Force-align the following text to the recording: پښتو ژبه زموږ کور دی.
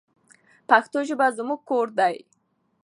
پښتو 0.69 0.99
ژبه 1.07 1.27
زموږ 1.37 1.59
کور 1.69 1.87
دی. 1.99 2.15